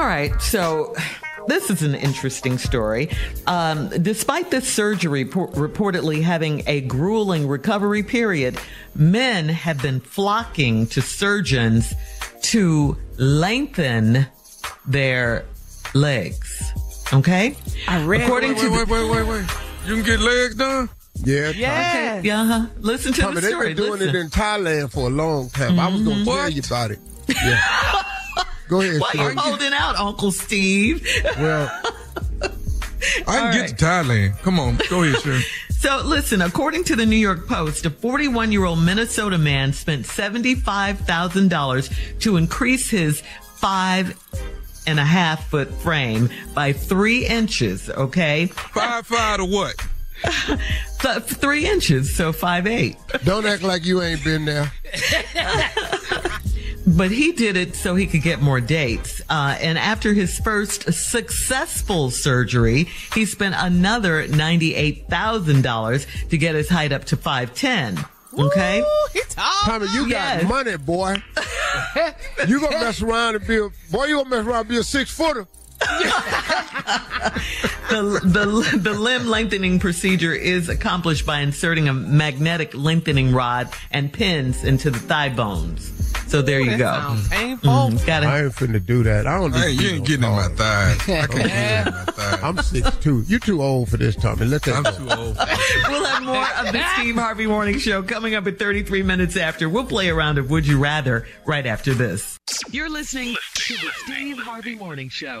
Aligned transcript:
All 0.00 0.06
right, 0.06 0.40
so 0.40 0.96
this 1.46 1.68
is 1.68 1.82
an 1.82 1.94
interesting 1.94 2.56
story. 2.56 3.10
Um, 3.46 3.90
despite 4.00 4.50
this 4.50 4.66
surgery 4.66 5.26
reportedly 5.26 6.22
having 6.22 6.62
a 6.66 6.80
grueling 6.80 7.46
recovery 7.46 8.02
period, 8.02 8.58
men 8.94 9.50
have 9.50 9.82
been 9.82 10.00
flocking 10.00 10.86
to 10.86 11.02
surgeons 11.02 11.92
to 12.44 12.96
lengthen 13.18 14.26
their 14.86 15.44
legs. 15.92 16.72
Okay? 17.12 17.54
I 17.86 18.02
read. 18.02 18.22
According 18.22 18.54
wait, 18.54 18.60
to 18.62 18.70
wait, 18.70 18.88
the- 18.88 18.94
wait, 18.94 19.10
wait, 19.10 19.26
wait, 19.26 19.28
wait. 19.28 19.50
You 19.86 19.96
can 19.96 20.04
get 20.04 20.20
legs 20.20 20.54
done. 20.54 20.88
Yeah, 21.26 21.50
Yes. 21.50 22.24
Yeah, 22.24 22.40
uh-huh. 22.40 22.66
listen 22.78 23.12
to 23.12 23.20
Tommy, 23.20 23.34
the 23.34 23.40
they've 23.42 23.58
been 23.60 23.76
doing 23.76 23.90
Listen. 24.00 24.08
it 24.08 24.14
in 24.18 24.28
Thailand 24.30 24.92
for 24.92 25.08
a 25.08 25.12
long 25.12 25.50
time. 25.50 25.78
I 25.78 25.88
was 25.88 26.00
going 26.00 26.20
to 26.20 26.24
tell 26.24 26.48
you 26.48 26.62
about 26.66 26.90
it. 26.90 26.98
Yeah. 27.28 27.79
Go 28.70 28.80
ahead, 28.80 29.00
Why 29.00 29.10
Shorty. 29.12 29.34
you 29.34 29.40
holding 29.40 29.72
out, 29.74 29.96
Uncle 29.96 30.30
Steve? 30.32 31.06
Well, 31.38 31.70
I 31.82 31.86
can 33.26 33.26
All 33.26 33.52
get 33.52 33.60
right. 33.60 33.68
to 33.68 33.74
Thailand. 33.84 34.38
Come 34.38 34.58
on, 34.60 34.78
go 34.88 35.02
ahead, 35.02 35.20
sir. 35.20 35.40
So 35.80 36.02
listen, 36.04 36.42
according 36.42 36.84
to 36.84 36.94
the 36.94 37.06
New 37.06 37.16
York 37.16 37.48
Post, 37.48 37.86
a 37.86 37.90
41 37.90 38.52
year 38.52 38.66
old 38.66 38.82
Minnesota 38.82 39.38
man 39.38 39.72
spent 39.72 40.04
$75,000 40.04 42.18
to 42.20 42.36
increase 42.36 42.90
his 42.90 43.22
five 43.54 44.14
and 44.86 45.00
a 45.00 45.04
half 45.04 45.48
foot 45.48 45.72
frame 45.72 46.28
by 46.54 46.74
three 46.74 47.24
inches. 47.26 47.88
Okay. 47.88 48.46
Five 48.48 49.06
five 49.06 49.38
to 49.38 49.46
what? 49.46 49.74
Three 51.28 51.66
inches. 51.66 52.14
So 52.14 52.30
five 52.34 52.66
eight. 52.66 52.96
don't 53.24 53.46
act 53.46 53.62
like 53.62 53.86
you 53.86 54.02
ain't 54.02 54.22
been 54.22 54.44
there. 54.44 54.70
But 56.96 57.10
he 57.12 57.32
did 57.32 57.56
it 57.56 57.76
so 57.76 57.94
he 57.94 58.06
could 58.06 58.22
get 58.22 58.40
more 58.40 58.60
dates. 58.60 59.22
Uh, 59.28 59.56
and 59.60 59.78
after 59.78 60.12
his 60.12 60.38
first 60.40 60.92
successful 60.92 62.10
surgery, 62.10 62.88
he 63.14 63.24
spent 63.26 63.54
another 63.56 64.26
$98,000 64.26 66.28
to 66.30 66.38
get 66.38 66.54
his 66.54 66.68
height 66.68 66.92
up 66.92 67.04
to 67.06 67.16
5'10. 67.16 68.04
Okay. 68.38 68.80
Ooh, 68.80 69.08
he 69.12 69.20
tall. 69.28 69.50
Tommy, 69.64 69.86
you 69.92 70.06
Yes. 70.06 70.42
got 70.42 70.48
money, 70.48 70.76
boy. 70.76 71.16
you 72.48 72.60
gonna 72.60 72.78
mess 72.80 73.02
around 73.02 73.34
and 73.36 73.46
be 73.46 73.58
a 73.58 73.68
boy. 73.90 74.04
You 74.06 74.16
gonna 74.18 74.30
mess 74.30 74.46
around 74.46 74.60
and 74.60 74.68
be 74.68 74.76
a 74.78 74.84
six 74.84 75.10
footer. 75.10 75.46
the, 77.90 78.20
the, 78.22 78.78
the 78.78 78.92
limb 78.92 79.26
lengthening 79.26 79.78
procedure 79.80 80.32
is 80.34 80.68
accomplished 80.68 81.26
by 81.26 81.40
inserting 81.40 81.88
a 81.88 81.92
magnetic 81.92 82.72
lengthening 82.74 83.32
rod 83.32 83.68
and 83.90 84.12
pins 84.12 84.62
into 84.64 84.90
the 84.90 84.98
thigh 84.98 85.28
bones. 85.30 86.09
So 86.30 86.42
there 86.42 86.60
you 86.60 86.70
That 86.70 86.78
go. 86.78 86.84
sounds 86.92 87.28
painful. 87.28 87.70
Mhm, 87.70 88.06
Gotta, 88.06 88.26
I 88.26 88.44
ain't 88.44 88.52
finna 88.54 88.84
do 88.84 89.02
that. 89.02 89.26
I 89.26 89.38
don't. 89.38 89.52
Hey, 89.52 89.72
need 89.72 89.80
you 89.80 89.88
ain't 89.90 90.04
be 90.04 90.08
getting 90.08 90.24
in 90.24 90.30
my 90.30 90.46
tall. 90.46 90.56
thighs. 90.56 90.96
I 91.00 91.02
can't 91.26 91.30
get 91.32 91.86
in 91.88 91.92
my 91.94 92.04
thighs. 92.04 92.40
I'm 92.42 92.58
six 92.58 92.96
two. 92.98 93.22
You 93.26 93.38
too 93.40 93.62
old 93.62 93.88
for 93.88 93.96
this, 93.96 94.14
Tommy. 94.14 94.46
Let 94.46 94.62
that 94.62 94.76
I'm 94.76 94.82
go. 94.84 94.90
too 94.92 95.10
old. 95.10 95.36
we'll 95.88 96.04
have 96.04 96.22
more 96.22 96.46
of 96.66 96.72
the 96.72 96.84
Steve 96.94 97.16
Harvey 97.16 97.46
Morning 97.46 97.78
Show 97.78 98.02
coming 98.02 98.34
up 98.36 98.46
at 98.46 98.58
33 98.60 99.02
minutes 99.02 99.36
after. 99.36 99.68
We'll 99.68 99.84
play 99.86 100.08
a 100.08 100.14
round 100.14 100.38
of 100.38 100.50
Would 100.50 100.66
You 100.68 100.78
Rather 100.78 101.26
right 101.46 101.66
after 101.66 101.94
this. 101.94 102.38
You're 102.70 102.88
listening 102.90 103.34
to 103.54 103.74
the 103.74 103.90
Steve 104.04 104.38
Harvey 104.38 104.76
Morning 104.76 105.08
Show. 105.08 105.40